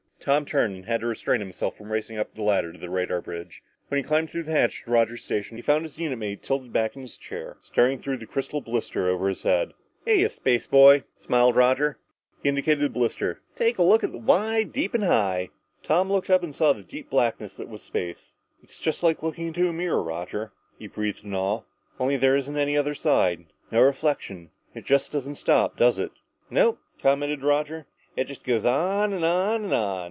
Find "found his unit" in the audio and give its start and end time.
5.63-6.19